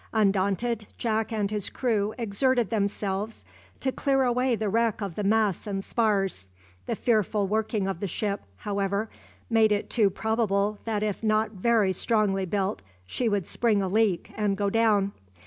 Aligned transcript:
Undaunted, 0.13 0.87
Jack 0.97 1.31
and 1.31 1.51
his 1.51 1.69
crew 1.69 2.11
exerted 2.17 2.71
themselves 2.71 3.45
to 3.79 3.91
clear 3.91 4.23
away 4.23 4.55
the 4.55 4.67
wreck 4.67 4.99
of 4.99 5.13
the 5.13 5.23
masts 5.23 5.67
and 5.67 5.83
spars. 5.83 6.47
The 6.87 6.95
fearful 6.95 7.47
working 7.47 7.85
of 7.87 7.99
the 7.99 8.07
ship, 8.07 8.41
however, 8.55 9.11
made 9.47 9.71
it 9.71 9.91
too 9.91 10.09
probable 10.09 10.79
that 10.85 11.03
if 11.03 11.21
not 11.21 11.51
very 11.51 11.93
strongly 11.93 12.47
built, 12.47 12.81
she 13.05 13.29
would 13.29 13.45
spring 13.45 13.83
a 13.83 13.87
leak 13.87 14.31
and 14.35 14.57
go 14.57 14.71
down. 14.71 15.11